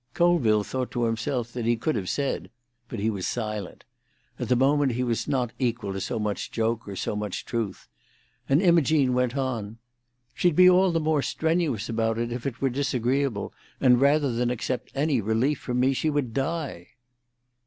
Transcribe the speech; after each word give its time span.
Colville 0.15 0.63
thought 0.63 0.89
to 0.89 1.03
himself 1.03 1.53
that 1.53 1.65
he 1.67 1.75
could 1.77 1.95
have 1.95 2.09
said; 2.09 2.49
but 2.89 2.97
he 2.97 3.11
was 3.11 3.27
silent. 3.27 3.83
At 4.39 4.49
the 4.49 4.55
moment 4.55 4.93
he 4.93 5.03
was 5.03 5.27
not 5.27 5.53
equal 5.59 5.93
to 5.93 6.01
so 6.01 6.17
much 6.17 6.49
joke 6.49 6.87
or 6.87 6.95
so 6.95 7.15
much 7.15 7.45
truth; 7.45 7.87
and 8.49 8.63
Imogene 8.63 9.13
went 9.13 9.37
on— 9.37 9.77
"She'd 10.33 10.55
be 10.55 10.67
all 10.67 10.91
the 10.91 10.99
more 10.99 11.21
strenuous 11.21 11.87
about 11.87 12.17
it 12.17 12.31
if 12.31 12.47
it 12.47 12.61
were 12.61 12.69
disagreeable, 12.71 13.53
and 13.79 14.01
rather 14.01 14.31
than 14.31 14.49
accept 14.49 14.89
any 14.95 15.21
relief 15.21 15.59
from 15.59 15.79
me 15.79 15.93
she 15.93 16.09
would 16.09 16.33
die." 16.33 16.87